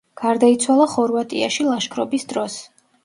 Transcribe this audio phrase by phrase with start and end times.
[0.19, 2.57] გარდაიცვალა ხორვატიაში ლაშქრობის დროს.